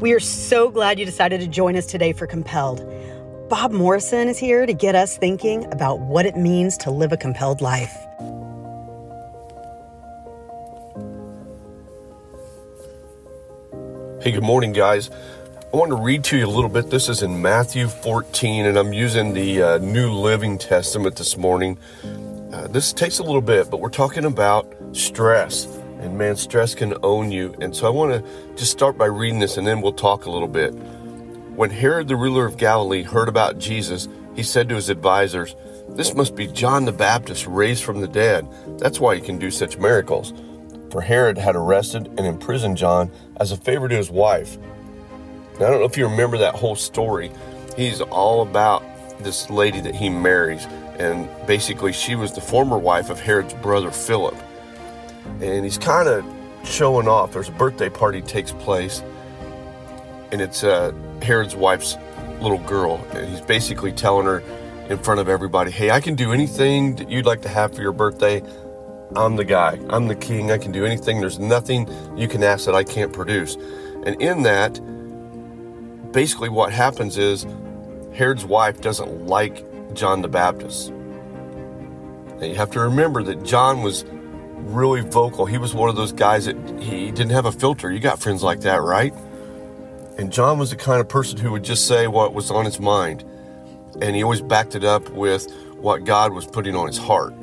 [0.00, 2.88] We are so glad you decided to join us today for Compelled.
[3.48, 7.16] Bob Morrison is here to get us thinking about what it means to live a
[7.16, 7.92] compelled life.
[14.22, 15.10] Hey, good morning, guys.
[15.72, 16.90] I want to read to you a little bit.
[16.90, 21.76] This is in Matthew 14, and I'm using the uh, New Living Testament this morning.
[22.52, 25.66] Uh, this takes a little bit, but we're talking about stress
[26.00, 27.54] and man, stress can own you.
[27.60, 30.30] And so I want to just start by reading this and then we'll talk a
[30.30, 30.70] little bit.
[30.70, 35.56] When Herod the ruler of Galilee heard about Jesus, he said to his advisors,
[35.88, 38.46] This must be John the Baptist raised from the dead.
[38.78, 40.32] That's why he can do such miracles.
[40.90, 44.56] For Herod had arrested and imprisoned John as a favor to his wife.
[45.58, 47.32] Now, I don't know if you remember that whole story.
[47.76, 48.84] He's all about
[49.18, 50.64] this lady that he marries,
[50.98, 54.36] and basically, she was the former wife of Herod's brother Philip
[55.40, 56.24] and he's kind of
[56.64, 57.32] showing off.
[57.32, 59.02] There's a birthday party takes place,
[60.32, 60.92] and it's uh,
[61.22, 61.96] Herod's wife's
[62.40, 64.42] little girl, and he's basically telling her
[64.88, 67.82] in front of everybody, "Hey, I can do anything that you'd like to have for
[67.82, 68.42] your birthday.
[69.16, 69.78] I'm the guy.
[69.90, 70.50] I'm the king.
[70.52, 71.20] I can do anything.
[71.20, 73.56] There's nothing you can ask that I can't produce."
[74.04, 74.80] And in that,
[76.12, 77.46] basically, what happens is
[78.14, 80.92] Herod's wife doesn't like John the Baptist.
[82.38, 84.04] Now you have to remember that John was
[84.68, 85.46] really vocal.
[85.46, 87.90] He was one of those guys that he didn't have a filter.
[87.90, 89.14] You got friends like that, right?
[90.18, 92.80] And John was the kind of person who would just say what was on his
[92.80, 93.24] mind.
[94.00, 97.34] And he always backed it up with what God was putting on his heart.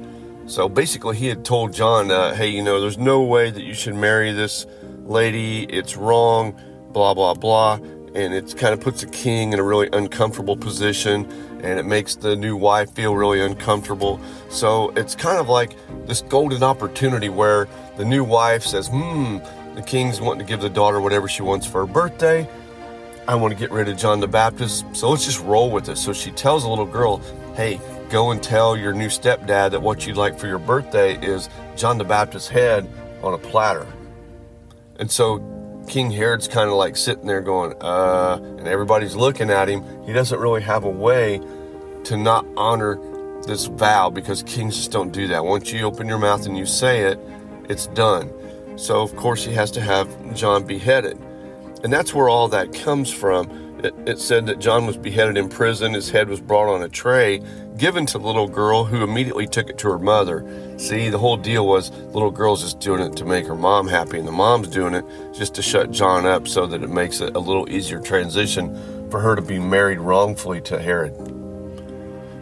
[0.47, 3.73] So basically, he had told John, uh, hey, you know, there's no way that you
[3.73, 4.67] should marry this
[5.05, 5.63] lady.
[5.63, 6.59] It's wrong,
[6.91, 7.79] blah, blah, blah.
[8.15, 11.25] And it kind of puts the king in a really uncomfortable position
[11.63, 14.19] and it makes the new wife feel really uncomfortable.
[14.49, 19.39] So it's kind of like this golden opportunity where the new wife says, Hmm,
[19.75, 22.47] the king's wanting to give the daughter whatever she wants for her birthday.
[23.27, 25.97] I want to get rid of John the Baptist, so let's just roll with it.
[25.97, 27.17] So she tells the little girl,
[27.55, 31.49] Hey, go and tell your new stepdad that what you'd like for your birthday is
[31.75, 32.87] John the Baptist's head
[33.23, 33.87] on a platter.
[34.99, 35.39] And so
[35.87, 39.83] King Herod's kind of like sitting there going, uh, and everybody's looking at him.
[40.05, 41.41] He doesn't really have a way
[42.05, 42.99] to not honor
[43.43, 45.45] this vow because kings just don't do that.
[45.45, 47.19] Once you open your mouth and you say it,
[47.69, 48.31] it's done.
[48.77, 51.19] So, of course, he has to have John beheaded.
[51.83, 53.47] And that's where all that comes from.
[53.85, 55.93] It, it, said that John was beheaded in prison.
[55.93, 57.39] His head was brought on a tray,
[57.77, 60.43] given to the little girl, who immediately took it to her mother.
[60.77, 63.87] See, the whole deal was the little girl's just doing it to make her mom
[63.87, 67.21] happy, and the mom's doing it just to shut John up so that it makes
[67.21, 71.13] it a little easier transition for her to be married wrongfully to Herod.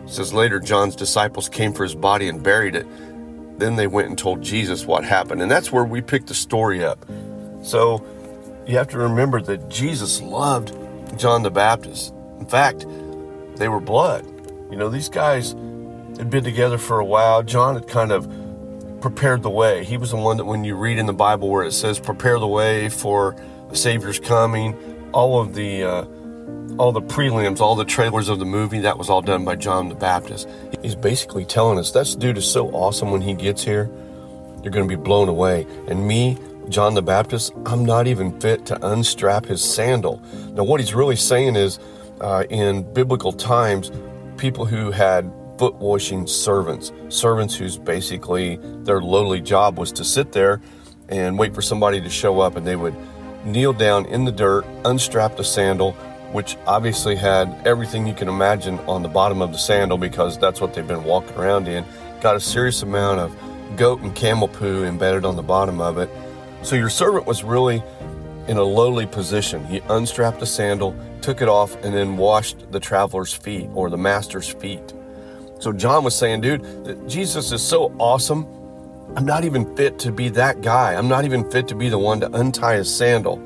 [0.06, 2.88] It says later, John's disciples came for his body and buried it.
[3.59, 5.42] Then they went and told Jesus what happened.
[5.42, 7.06] And that's where we pick the story up.
[7.64, 8.06] So
[8.66, 10.74] you have to remember that Jesus loved
[11.18, 12.13] John the Baptist.
[12.40, 12.85] In fact,
[13.56, 14.25] they were blood.
[14.69, 15.51] You know, these guys
[16.18, 17.44] had been together for a while.
[17.44, 18.29] John had kind of
[19.01, 19.84] prepared the way.
[19.84, 22.40] He was the one that, when you read in the Bible where it says, prepare
[22.40, 23.35] the way for
[23.69, 25.84] the Savior's coming, all of the.
[25.84, 26.06] Uh,
[26.78, 29.90] all the prelims, all the trailers of the movie, that was all done by John
[29.90, 30.50] the Baptist.
[30.81, 33.91] He's basically telling us this dude is so awesome when he gets here,
[34.63, 35.68] you're going to be blown away.
[35.88, 36.38] And me,
[36.69, 40.22] John the Baptist, I'm not even fit to unstrap his sandal.
[40.53, 41.79] Now, what he's really saying is
[42.22, 43.91] uh, in biblical times,
[44.38, 50.31] people who had foot washing servants, servants whose basically their lowly job was to sit
[50.31, 50.62] there
[51.09, 52.96] and wait for somebody to show up, and they would
[53.46, 55.91] kneel down in the dirt, unstrap the sandal,
[56.31, 60.59] which obviously had everything you can imagine on the bottom of the sandal because that's
[60.59, 61.85] what they've been walking around in.
[62.22, 63.38] Got a serious amount of
[63.78, 66.09] goat and camel poo embedded on the bottom of it.
[66.63, 67.84] So your servant was really
[68.47, 69.66] in a lowly position.
[69.66, 73.97] He unstrapped a sandal, took it off, and then washed the traveler's feet or the
[73.97, 74.94] master's feet.
[75.59, 78.47] So John was saying, dude, Jesus is so awesome.
[79.16, 80.96] I'm not even fit to be that guy.
[80.96, 83.41] I'm not even fit to be the one to untie his sandal.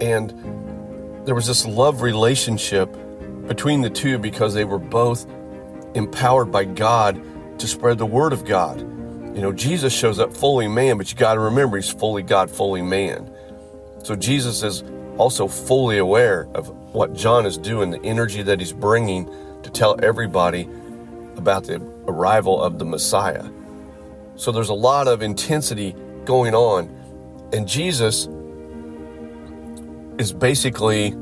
[0.00, 0.30] And
[1.26, 2.94] there was this love relationship
[3.46, 5.26] between the two because they were both
[5.94, 7.20] empowered by God
[7.58, 8.93] to spread the word of God.
[9.34, 12.48] You know, Jesus shows up fully man, but you got to remember he's fully God,
[12.48, 13.28] fully man.
[14.04, 14.84] So Jesus is
[15.18, 19.28] also fully aware of what John is doing, the energy that he's bringing
[19.62, 20.68] to tell everybody
[21.36, 23.44] about the arrival of the Messiah.
[24.36, 26.88] So there's a lot of intensity going on.
[27.52, 28.28] And Jesus
[30.18, 31.12] is basically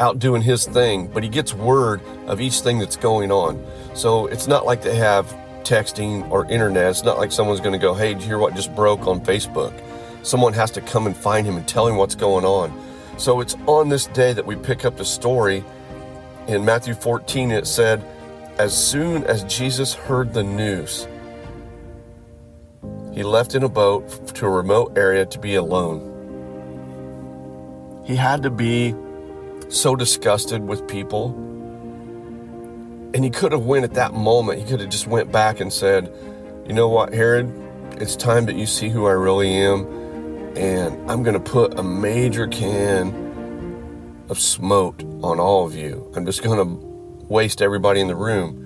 [0.00, 3.64] out doing his thing, but he gets word of each thing that's going on.
[3.94, 6.90] So it's not like they have texting or internet.
[6.90, 9.20] It's not like someone's going to go, hey, did you hear what just broke on
[9.20, 9.72] Facebook?
[10.22, 12.72] Someone has to come and find him and tell him what's going on.
[13.18, 15.64] So it's on this day that we pick up the story.
[16.48, 18.04] In Matthew 14, it said,
[18.58, 21.06] As soon as Jesus heard the news,
[23.12, 26.10] he left in a boat to a remote area to be alone.
[28.04, 28.94] He had to be
[29.68, 31.30] so disgusted with people.
[33.14, 34.58] And he could have went at that moment.
[34.58, 36.12] He could have just went back and said,
[36.66, 37.48] "You know what, Herod?
[38.00, 39.86] It's time that you see who I really am,
[40.56, 43.14] and I'm going to put a major can
[44.28, 46.10] of smote on all of you.
[46.16, 46.86] I'm just going to
[47.28, 48.60] waste everybody in the room."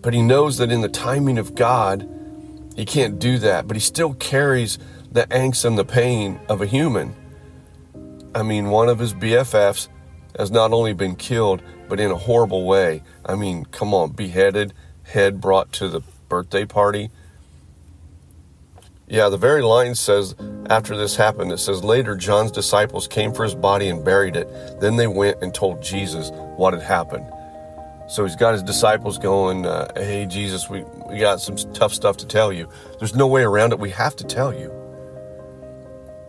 [0.00, 2.08] But he knows that in the timing of God,
[2.76, 4.78] he can't do that, but he still carries
[5.10, 7.12] the angst and the pain of a human.
[8.36, 9.88] I mean, one of his BFFs
[10.38, 13.02] has not only been killed, but in a horrible way.
[13.24, 14.72] I mean, come on, beheaded,
[15.04, 17.10] head brought to the birthday party.
[19.08, 20.34] Yeah, the very line says
[20.68, 24.48] after this happened, it says later John's disciples came for his body and buried it.
[24.80, 27.26] Then they went and told Jesus what had happened.
[28.08, 32.18] So he's got his disciples going, uh, Hey, Jesus, we, we got some tough stuff
[32.18, 32.68] to tell you.
[32.98, 33.78] There's no way around it.
[33.78, 34.72] We have to tell you.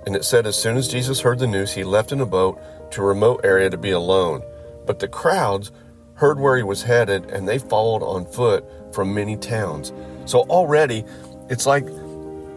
[0.06, 2.62] And it said, As soon as Jesus heard the news, he left in a boat
[2.92, 4.42] to a remote area to be alone.
[4.90, 5.72] But the crowds
[6.16, 9.94] heard where he was headed and they followed on foot from many towns.
[10.26, 11.06] So already,
[11.48, 11.86] it's like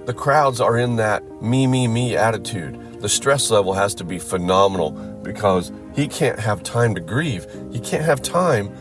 [0.07, 3.03] the crowds are in that me, me, me attitude.
[3.03, 4.93] The stress level has to be phenomenal
[5.23, 7.47] because he can't have time to grieve.
[7.71, 8.75] He can't have time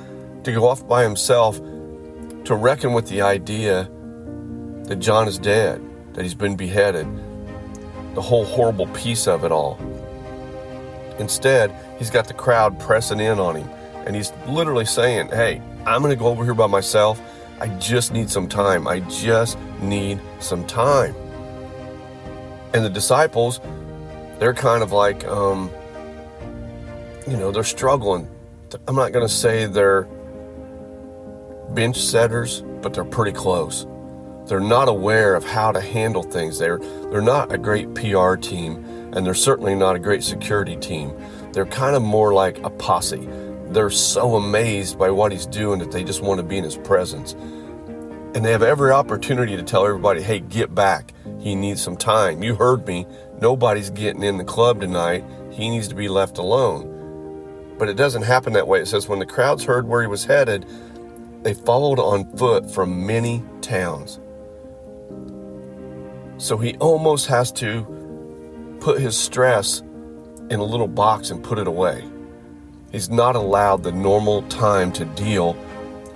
[0.46, 3.92] to go off by himself to reckon with the idea
[4.84, 5.82] that John is dead,
[6.14, 7.06] that he's been beheaded,
[8.16, 9.78] the whole horrible piece of it all.
[11.22, 13.70] Instead, he's got the crowd pressing in on him,
[14.08, 17.22] and he's literally saying, Hey, I'm going to go over here by myself.
[17.60, 18.88] I just need some time.
[18.88, 21.16] I just need some time.
[22.74, 23.62] And the disciples,
[24.40, 25.70] they're kind of like, um,
[27.28, 28.28] you know, they're struggling.
[28.88, 30.08] I'm not going to say they're
[31.70, 33.86] bench setters, but they're pretty close.
[34.46, 36.58] They're not aware of how to handle things.
[36.58, 36.80] They're
[37.12, 41.14] they're not a great PR team, and they're certainly not a great security team.
[41.54, 43.28] They're kind of more like a posse.
[43.68, 46.78] They're so amazed by what he's doing that they just want to be in his
[46.78, 47.34] presence.
[48.34, 51.14] And they have every opportunity to tell everybody, hey, get back.
[51.40, 52.44] He needs some time.
[52.44, 53.06] You heard me.
[53.42, 55.26] Nobody's getting in the club tonight.
[55.52, 57.76] He needs to be left alone.
[57.78, 58.80] But it doesn't happen that way.
[58.80, 60.66] It says, when the crowds heard where he was headed,
[61.44, 64.20] they followed on foot from many towns.
[66.38, 68.01] So he almost has to
[68.82, 69.80] put his stress
[70.50, 72.04] in a little box and put it away.
[72.92, 75.56] He's not allowed the normal time to deal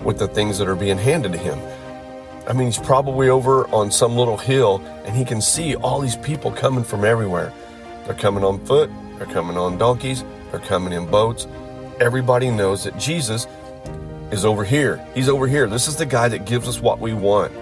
[0.02, 1.58] with the things that are being handed to him.
[2.48, 6.18] I mean, he's probably over on some little hill and he can see all these
[6.18, 7.54] people coming from everywhere.
[8.06, 11.48] They're coming on foot, they're coming on donkeys, they're coming in boats.
[12.00, 13.48] Everybody knows that Jesus
[14.32, 15.06] is over here.
[15.14, 15.68] He's over here.
[15.68, 17.54] This is the guy that gives us what we want.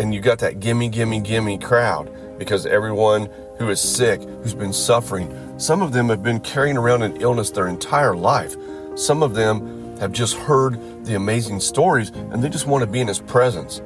[0.00, 3.30] And you got that gimme, gimme, gimme crowd because everyone
[3.62, 7.50] who is sick, who's been suffering, some of them have been carrying around an illness
[7.50, 8.56] their entire life.
[8.96, 13.00] Some of them have just heard the amazing stories and they just want to be
[13.00, 13.80] in his presence.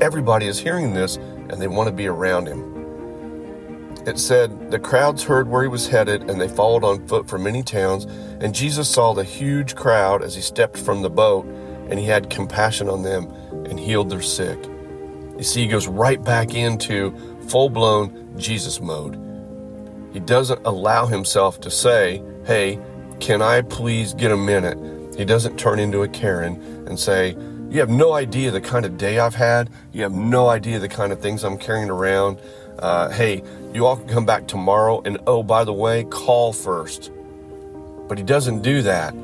[0.00, 2.76] Everybody is hearing this and they want to be around him.
[4.06, 7.42] It said, The crowds heard where he was headed, and they followed on foot from
[7.42, 8.04] many towns.
[8.40, 11.44] And Jesus saw the huge crowd as he stepped from the boat,
[11.90, 13.24] and he had compassion on them
[13.66, 14.58] and healed their sick.
[15.36, 19.22] You see, he goes right back into full blown Jesus mode.
[20.12, 22.78] He doesn't allow himself to say, Hey,
[23.20, 24.78] can I please get a minute?
[25.16, 26.54] He doesn't turn into a Karen
[26.86, 27.36] and say,
[27.70, 29.70] You have no idea the kind of day I've had.
[29.92, 32.40] You have no idea the kind of things I'm carrying around.
[32.78, 37.10] Uh, hey, you all can come back tomorrow, and oh, by the way, call first.
[38.08, 39.14] But he doesn't do that.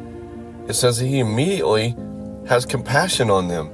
[0.68, 1.94] It says that he immediately
[2.48, 3.70] has compassion on them.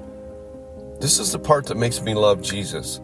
[1.00, 3.00] This is the part that makes me love Jesus.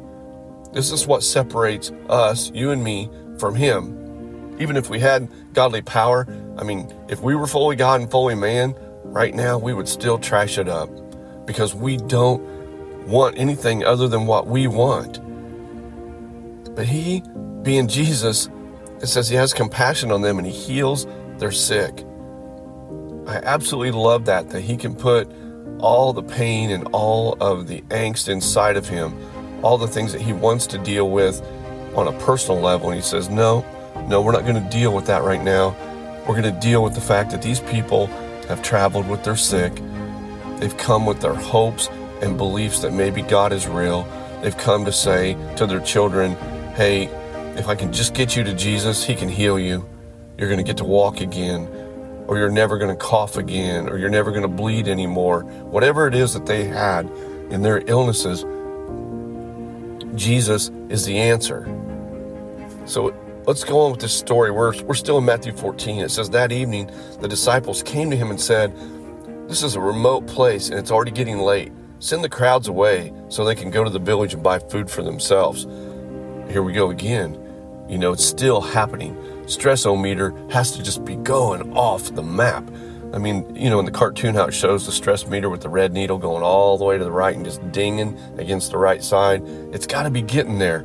[0.74, 4.56] This is what separates us, you and me, from him.
[4.58, 6.26] Even if we had godly power,
[6.58, 10.18] I mean, if we were fully God and fully man, right now we would still
[10.18, 10.90] trash it up
[11.46, 12.42] because we don't
[13.06, 15.20] want anything other than what we want.
[16.74, 17.22] But he,
[17.62, 18.48] being Jesus,
[19.00, 21.06] it says he has compassion on them and he heals
[21.38, 22.04] their sick.
[23.26, 25.30] I absolutely love that, that he can put
[25.78, 29.14] all the pain and all of the angst inside of him,
[29.64, 31.40] all the things that he wants to deal with
[31.96, 32.90] on a personal level.
[32.90, 33.64] And he says, No,
[34.08, 35.74] no, we're not going to deal with that right now.
[36.28, 38.06] We're going to deal with the fact that these people
[38.48, 39.72] have traveled with their sick.
[40.58, 41.88] They've come with their hopes
[42.22, 44.02] and beliefs that maybe God is real.
[44.42, 46.36] They've come to say to their children,
[46.74, 47.06] hey,
[47.56, 49.88] if I can just get you to Jesus, He can heal you.
[50.36, 51.68] You're going to get to walk again,
[52.26, 55.42] or you're never going to cough again, or you're never going to bleed anymore.
[55.42, 57.08] Whatever it is that they had
[57.50, 58.44] in their illnesses,
[60.14, 61.64] Jesus is the answer.
[62.86, 63.14] So
[63.46, 64.50] let's go on with this story.
[64.50, 66.00] We're, we're still in Matthew 14.
[66.00, 66.90] It says, That evening,
[67.20, 68.74] the disciples came to him and said,
[69.48, 71.72] This is a remote place and it's already getting late.
[71.98, 75.02] Send the crowds away so they can go to the village and buy food for
[75.02, 75.64] themselves.
[76.50, 77.40] Here we go again.
[77.88, 79.14] You know, it's still happening.
[79.44, 82.68] Stressometer has to just be going off the map.
[83.14, 85.68] I mean, you know, in the cartoon, how it shows the stress meter with the
[85.68, 89.04] red needle going all the way to the right and just dinging against the right
[89.04, 89.40] side.
[89.72, 90.82] It's got to be getting there,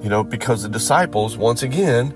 [0.00, 2.14] you know, because the disciples, once again,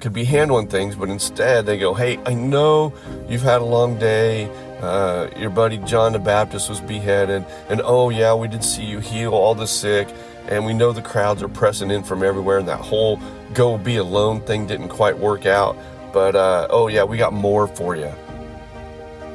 [0.00, 2.94] could be handling things, but instead they go, Hey, I know
[3.28, 4.50] you've had a long day.
[4.80, 7.44] Uh, your buddy John the Baptist was beheaded.
[7.68, 10.08] And oh, yeah, we did see you heal all the sick.
[10.48, 12.58] And we know the crowds are pressing in from everywhere.
[12.58, 13.18] And that whole
[13.52, 15.76] go be alone thing didn't quite work out.
[16.12, 18.12] But uh, oh, yeah, we got more for you.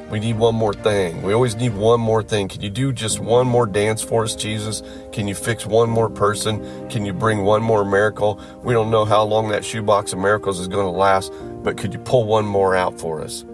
[0.09, 1.21] We need one more thing.
[1.21, 2.47] We always need one more thing.
[2.47, 4.81] Can you do just one more dance for us, Jesus?
[5.11, 6.89] Can you fix one more person?
[6.89, 8.41] Can you bring one more miracle?
[8.63, 11.31] We don't know how long that shoebox of miracles is going to last,
[11.63, 13.45] but could you pull one more out for us?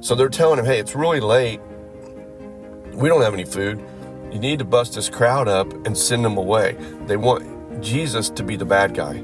[0.00, 1.60] So they're telling him, hey, it's really late.
[2.94, 3.84] We don't have any food.
[4.32, 6.78] You need to bust this crowd up and send them away.
[7.06, 9.22] They want Jesus to be the bad guy.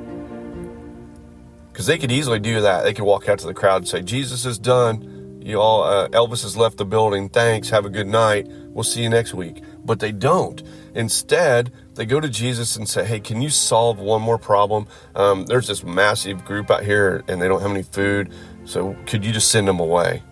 [1.73, 2.85] Because they could easily do that.
[2.85, 5.16] They could walk out to the crowd and say, Jesus is done
[5.47, 7.29] you all, uh, Elvis has left the building.
[7.29, 7.71] Thanks.
[7.71, 8.49] Have a good night.
[8.49, 9.63] We'll see you next week.
[9.85, 10.61] But they don't.
[10.95, 14.89] Instead, they go to Jesus and say, Hey, can you solve one more problem?
[15.15, 18.33] Um, there's this massive group out here and they don't have any food.
[18.65, 20.23] So could you just send them away?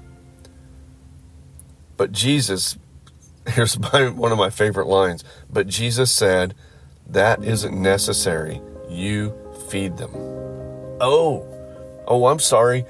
[1.96, 2.76] But Jesus,
[3.46, 5.22] here's my, one of my favorite lines.
[5.48, 6.54] But Jesus said,
[7.06, 8.60] That isn't necessary.
[8.88, 9.32] You
[9.68, 10.10] feed them.
[11.00, 11.46] Oh,
[12.06, 12.84] oh, I'm sorry.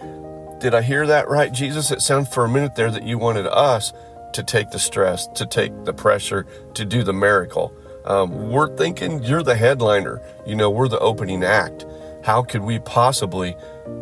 [0.64, 1.90] Did I hear that right, Jesus?
[1.90, 3.92] It sounded for a minute there that you wanted us
[4.32, 7.76] to take the stress, to take the pressure, to do the miracle.
[8.06, 10.22] Um, we're thinking you're the headliner.
[10.46, 11.84] You know, we're the opening act.
[12.24, 13.54] How could we possibly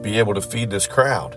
[0.03, 1.37] be able to feed this crowd?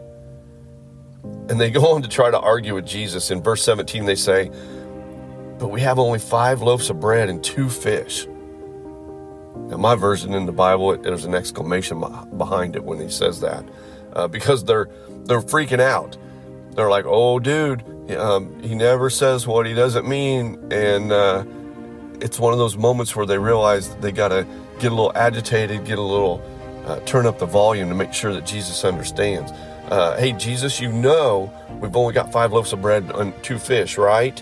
[1.50, 3.32] And they go on to try to argue with Jesus.
[3.32, 4.52] In verse 17, they say,
[5.58, 8.28] But we have only five loaves of bread and two fish.
[9.68, 12.00] Now, my version in the Bible, there's an exclamation
[12.38, 13.66] behind it when he says that,
[14.14, 14.90] uh, because they're
[15.26, 16.18] they're freaking out.
[16.72, 17.84] They're like, "Oh, dude,
[18.16, 21.44] um, he never says what he doesn't mean," and uh,
[22.22, 24.46] it's one of those moments where they realize they got to
[24.80, 26.44] get a little agitated, get a little
[26.86, 29.52] uh, turn up the volume to make sure that Jesus understands.
[29.90, 33.98] Uh, hey, Jesus, you know we've only got five loaves of bread and two fish,
[33.98, 34.42] right?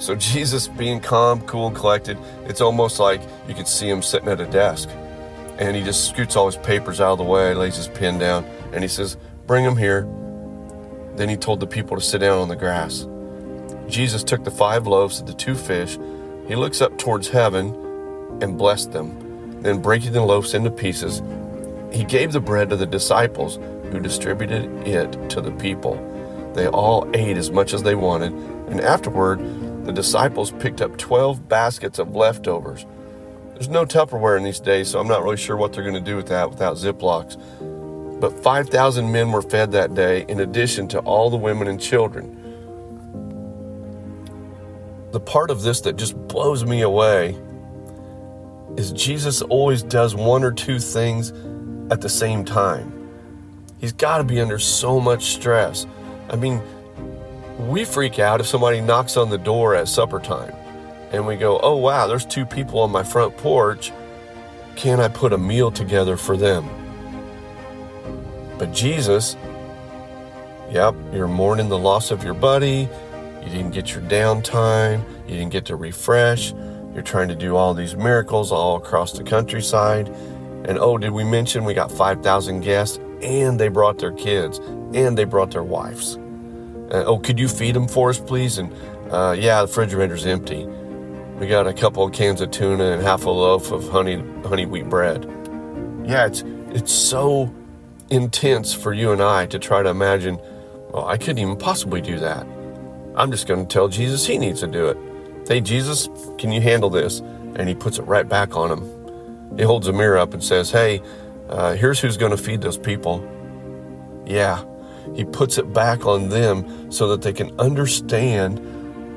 [0.00, 2.16] So Jesus, being calm, cool, and collected,
[2.46, 4.88] it's almost like you could see him sitting at a desk,
[5.58, 8.46] and he just scoots all his papers out of the way, lays his pen down,
[8.72, 10.08] and he says, Bring him here.
[11.16, 13.06] Then he told the people to sit down on the grass.
[13.88, 15.98] Jesus took the five loaves and the two fish.
[16.48, 17.74] He looks up towards heaven
[18.40, 19.60] and blessed them.
[19.60, 21.20] Then, breaking the loaves into pieces,
[21.92, 23.56] he gave the bread to the disciples,
[23.92, 25.96] who distributed it to the people.
[26.54, 29.40] They all ate as much as they wanted, and afterward,
[29.90, 32.86] the disciples picked up 12 baskets of leftovers.
[33.54, 36.00] There's no Tupperware in these days, so I'm not really sure what they're going to
[36.00, 37.36] do with that without Ziplocs.
[38.20, 42.36] But 5,000 men were fed that day, in addition to all the women and children.
[45.10, 47.36] The part of this that just blows me away
[48.76, 51.32] is Jesus always does one or two things
[51.90, 52.92] at the same time.
[53.80, 55.84] He's got to be under so much stress.
[56.28, 56.62] I mean,
[57.68, 60.54] we freak out if somebody knocks on the door at supper time
[61.12, 63.92] and we go, oh, wow, there's two people on my front porch.
[64.76, 66.68] Can I put a meal together for them?
[68.58, 69.36] But Jesus,
[70.70, 72.88] yep, you're mourning the loss of your buddy.
[73.42, 75.02] You didn't get your downtime.
[75.26, 76.52] You didn't get to refresh.
[76.94, 80.08] You're trying to do all these miracles all across the countryside.
[80.68, 85.16] And oh, did we mention we got 5,000 guests and they brought their kids and
[85.16, 86.19] they brought their wives?
[86.90, 88.58] Uh, oh, could you feed them for us, please?
[88.58, 88.72] And
[89.10, 90.66] uh, yeah, the refrigerator's empty.
[91.38, 94.66] We got a couple of cans of tuna and half a loaf of honey honey
[94.66, 95.24] wheat bread.
[96.04, 97.54] Yeah, it's it's so
[98.10, 100.38] intense for you and I to try to imagine,
[100.92, 102.46] well, I couldn't even possibly do that.
[103.16, 104.98] I'm just going to tell Jesus he needs to do it.
[105.48, 107.20] Hey, Jesus, can you handle this?
[107.56, 109.56] And he puts it right back on him.
[109.56, 111.02] He holds a mirror up and says, Hey,
[111.48, 113.26] uh, here's who's going to feed those people.
[114.26, 114.62] Yeah,
[115.14, 118.58] he puts it back on them so that they can understand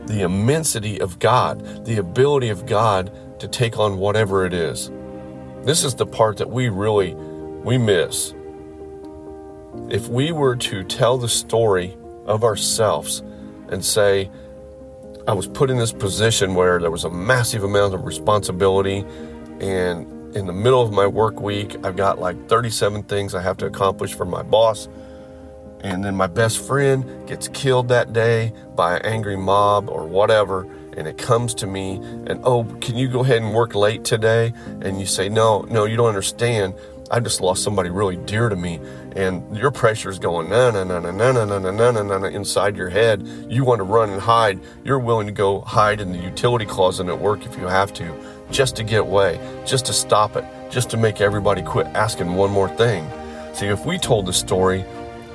[0.07, 4.91] the immensity of God, the ability of God to take on whatever it is.
[5.63, 8.33] This is the part that we really we miss.
[9.89, 13.23] If we were to tell the story of ourselves
[13.69, 14.29] and say,
[15.25, 19.05] I was put in this position where there was a massive amount of responsibility,
[19.61, 23.55] and in the middle of my work week, I've got like 37 things I have
[23.57, 24.89] to accomplish for my boss.
[25.83, 30.63] And then my best friend gets killed that day by an angry mob or whatever,
[30.95, 31.95] and it comes to me,
[32.27, 34.53] and oh, can you go ahead and work late today?
[34.81, 36.73] And you say, No, no, you don't understand.
[37.11, 38.79] I just lost somebody really dear to me,
[39.15, 42.17] and your pressure is going na na na na na na na na na na
[42.17, 43.27] na inside your head.
[43.49, 44.61] You want to run and hide.
[44.85, 48.15] You're willing to go hide in the utility closet at work if you have to,
[48.51, 52.51] just to get away, just to stop it, just to make everybody quit asking one
[52.51, 53.07] more thing.
[53.53, 54.83] See, if we told the story,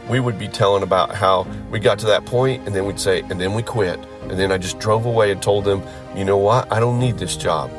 [0.09, 3.21] we would be telling about how we got to that point, and then we'd say,
[3.23, 5.83] and then we quit, and then I just drove away and told them,
[6.17, 7.71] you know what, I don't need this job.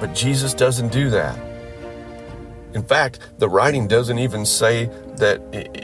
[0.00, 1.38] But Jesus doesn't do that.
[2.74, 4.86] In fact, the writing doesn't even say
[5.16, 5.40] that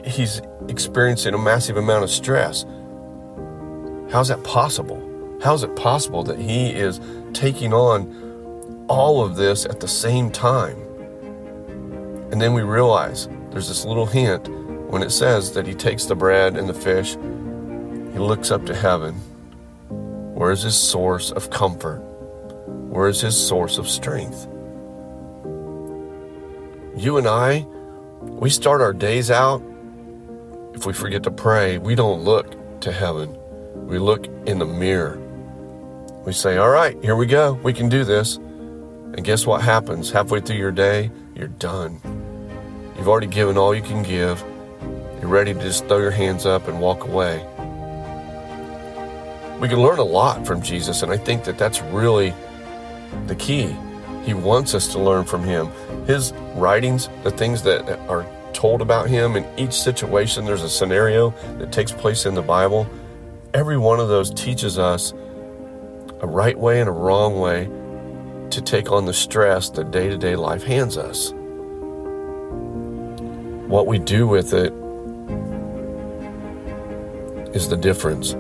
[0.07, 2.65] he's experiencing a massive amount of stress.
[4.11, 5.05] How's that possible?
[5.43, 7.01] How is it possible that he is
[7.33, 10.79] taking on all of this at the same time?
[12.33, 14.49] And then we realize there's this little hint
[14.89, 17.15] when it says that he takes the bread and the fish,
[18.13, 19.15] he looks up to heaven.
[20.35, 21.99] Where is his source of comfort?
[22.89, 24.49] Where is his source of strength?
[26.99, 27.61] you and I,
[28.21, 29.63] we start our days out,
[30.75, 33.37] if we forget to pray, we don't look to heaven.
[33.87, 35.19] We look in the mirror.
[36.25, 37.55] We say, All right, here we go.
[37.63, 38.37] We can do this.
[38.37, 40.11] And guess what happens?
[40.11, 42.01] Halfway through your day, you're done.
[42.97, 44.43] You've already given all you can give.
[45.21, 47.45] You're ready to just throw your hands up and walk away.
[49.59, 52.33] We can learn a lot from Jesus, and I think that that's really
[53.27, 53.75] the key.
[54.25, 55.73] He wants us to learn from him.
[56.07, 61.31] His writings, the things that are told about him in each situation, there's a scenario
[61.59, 62.87] that takes place in the Bible.
[63.55, 65.13] Every one of those teaches us
[66.21, 67.69] a right way and a wrong way
[68.51, 71.33] to take on the stress that day to day life hands us.
[73.69, 74.73] What we do with it
[77.55, 78.35] is the difference.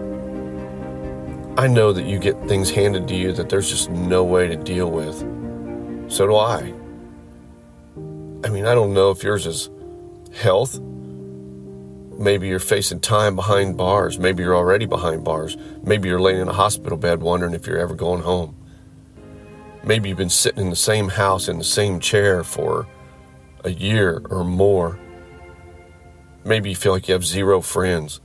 [1.59, 4.57] I know that you get things handed to you that there's just no way to
[4.57, 5.19] deal with.
[6.11, 6.73] So do I.
[8.45, 9.69] I mean, I don't know if yours is
[10.33, 10.79] health.
[10.79, 14.19] Maybe you're facing time behind bars.
[14.19, 15.57] Maybe you're already behind bars.
[15.83, 18.57] Maybe you're laying in a hospital bed wondering if you're ever going home.
[19.85, 22.87] Maybe you've been sitting in the same house in the same chair for
[23.65, 24.99] a year or more.
[26.45, 28.21] Maybe you feel like you have zero friends.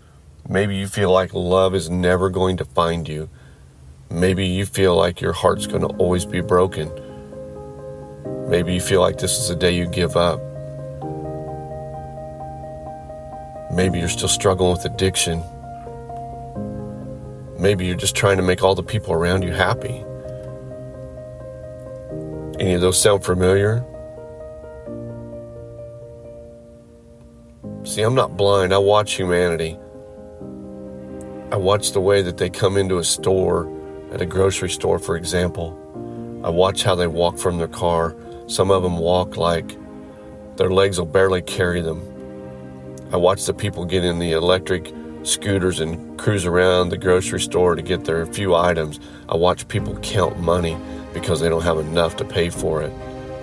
[0.47, 3.29] Maybe you feel like love is never going to find you.
[4.09, 6.91] Maybe you feel like your heart's going to always be broken.
[8.49, 10.39] Maybe you feel like this is the day you give up.
[13.73, 15.41] Maybe you're still struggling with addiction.
[17.57, 20.03] Maybe you're just trying to make all the people around you happy.
[22.59, 23.83] Any of those sound familiar?
[27.85, 28.73] See, I'm not blind.
[28.73, 29.77] I watch humanity.
[31.53, 33.71] I watch the way that they come into a store,
[34.11, 35.77] at a grocery store, for example.
[36.43, 38.15] I watch how they walk from their car.
[38.47, 39.77] Some of them walk like
[40.55, 42.01] their legs will barely carry them.
[43.11, 47.75] I watch the people get in the electric scooters and cruise around the grocery store
[47.75, 48.99] to get their few items.
[49.29, 50.75] I watch people count money
[51.13, 52.91] because they don't have enough to pay for it.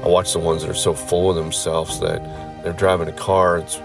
[0.03, 3.59] I watch the ones that are so full of themselves that they're driving a car.
[3.59, 3.81] It's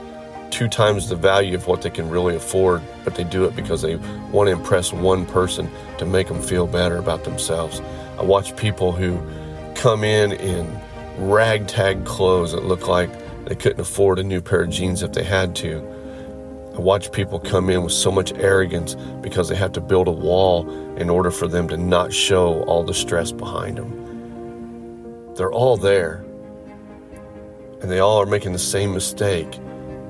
[0.55, 3.81] two times the value of what they can really afford, but they do it because
[3.81, 3.97] they
[4.31, 7.81] want to impress one person to make them feel better about themselves.
[8.17, 9.19] I watch people who
[9.75, 10.79] come in in
[11.17, 13.09] ragtag clothes that look like
[13.43, 15.79] they couldn't afford a new pair of jeans if they had to.
[16.73, 20.11] I watch people come in with so much arrogance because they have to build a
[20.11, 25.33] wall in order for them to not show all the stress behind them.
[25.35, 26.23] They're all there,
[27.81, 29.59] and they all are making the same mistake.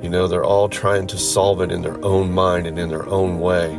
[0.06, 3.06] You know, they're all trying to solve it in their own mind and in their
[3.08, 3.78] own way.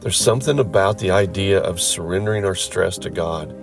[0.00, 3.56] There's something about the idea of surrendering our stress to God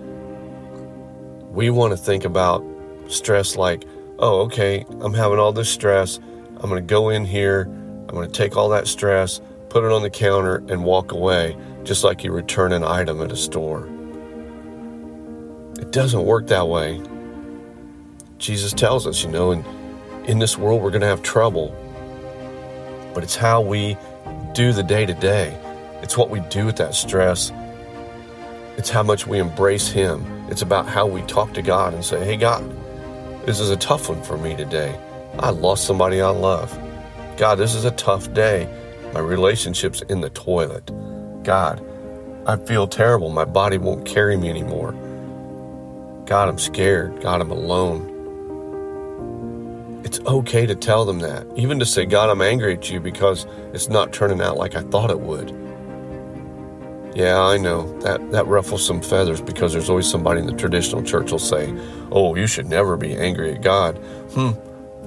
[1.50, 2.64] we want to think about
[3.08, 3.84] stress like,
[4.18, 6.18] oh, okay, I'm having all this stress.
[6.58, 9.90] I'm going to go in here, I'm going to take all that stress, put it
[9.90, 13.88] on the counter, and walk away, just like you return an item at a store.
[15.80, 17.02] It doesn't work that way.
[18.38, 19.64] Jesus tells us, you know, in,
[20.26, 21.74] in this world we're going to have trouble,
[23.14, 23.96] but it's how we
[24.54, 25.58] do the day to day.
[26.02, 27.52] It's what we do with that stress
[28.76, 30.24] It's how much we embrace Him.
[30.50, 32.64] It's about how we talk to God and say, Hey, God,
[33.46, 34.98] this is a tough one for me today.
[35.38, 36.76] I lost somebody I love.
[37.38, 38.68] God, this is a tough day.
[39.14, 40.90] My relationship's in the toilet.
[41.44, 41.84] God,
[42.46, 43.30] I feel terrible.
[43.30, 44.92] My body won't carry me anymore.
[46.26, 47.22] God, I'm scared.
[47.22, 48.09] God, I'm alone.
[50.04, 53.46] It's okay to tell them that, even to say, God, I'm angry at you because
[53.72, 55.50] it's not turning out like I thought it would.
[57.14, 61.02] Yeah, I know that that ruffles some feathers because there's always somebody in the traditional
[61.02, 61.74] church will say,
[62.12, 63.98] "Oh, you should never be angry at God."
[64.32, 64.52] Hmm,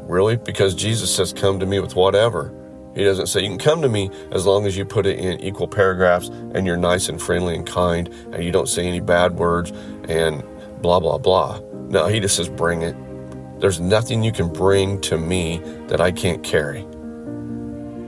[0.06, 0.36] really?
[0.36, 2.52] Because Jesus says, "Come to me with whatever."
[2.94, 5.40] He doesn't say you can come to me as long as you put it in
[5.40, 9.36] equal paragraphs and you're nice and friendly and kind and you don't say any bad
[9.38, 9.72] words
[10.08, 10.44] and
[10.82, 11.60] blah blah blah.
[11.88, 12.96] No, he just says bring it.
[13.64, 16.86] There's nothing you can bring to me that I can't carry.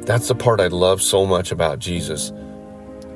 [0.05, 2.33] That's the part I love so much about Jesus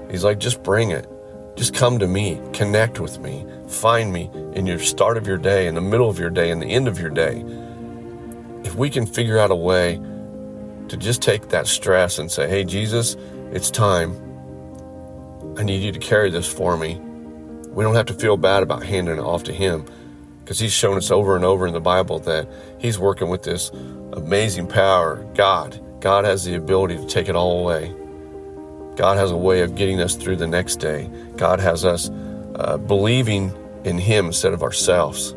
[0.10, 1.08] He's like, just bring it.
[1.56, 5.67] Just come to me, connect with me, find me in your start of your day,
[5.67, 7.43] in the middle of your day, in the end of your day.
[8.63, 10.02] If we can figure out a way
[10.88, 13.15] to just take that stress and say, hey, Jesus,
[13.52, 14.15] it's time.
[15.58, 16.95] I need you to carry this for me.
[17.69, 19.86] We don't have to feel bad about handing it off to Him
[20.50, 22.48] because He's shown us over and over in the Bible that
[22.80, 23.70] He's working with this
[24.14, 25.24] amazing power.
[25.36, 27.94] God, God has the ability to take it all away.
[28.96, 31.08] God has a way of getting us through the next day.
[31.38, 32.10] God has us
[32.56, 35.36] uh, believing in Him instead of ourselves.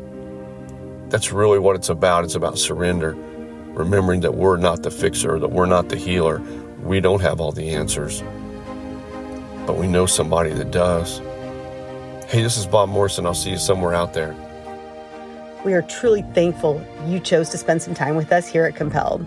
[1.09, 2.23] That's really what it's about.
[2.23, 6.39] It's about surrender, remembering that we're not the fixer, that we're not the healer.
[6.81, 8.23] We don't have all the answers,
[9.67, 11.19] but we know somebody that does.
[12.29, 13.27] Hey, this is Bob Morrison.
[13.27, 14.35] I'll see you somewhere out there.
[15.63, 19.25] We are truly thankful you chose to spend some time with us here at Compelled.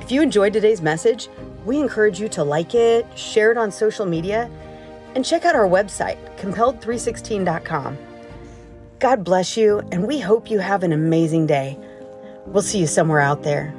[0.00, 1.28] If you enjoyed today's message,
[1.64, 4.50] we encourage you to like it, share it on social media,
[5.14, 7.98] and check out our website, compelled316.com.
[8.98, 11.76] God bless you, and we hope you have an amazing day.
[12.46, 13.74] We'll see you somewhere out there.